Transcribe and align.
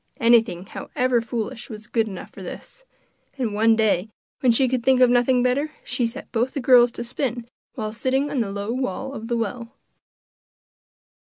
Anything, 0.19 0.65
however 0.65 1.21
foolish, 1.21 1.69
was 1.69 1.85
good 1.85 2.07
enough 2.07 2.31
for 2.31 2.41
this, 2.41 2.85
and 3.37 3.53
one 3.53 3.75
day, 3.75 4.09
when 4.39 4.51
she 4.51 4.67
could 4.67 4.83
think 4.83 4.99
of 4.99 5.11
nothing 5.11 5.43
better, 5.43 5.73
she 5.83 6.07
set 6.07 6.31
both 6.31 6.55
the 6.55 6.59
girls 6.59 6.91
to 6.93 7.03
spin 7.03 7.47
while 7.75 7.93
sitting 7.93 8.31
on 8.31 8.39
the 8.39 8.51
low 8.51 8.71
wall 8.71 9.13
of 9.13 9.27
the 9.27 9.37
well. 9.37 9.77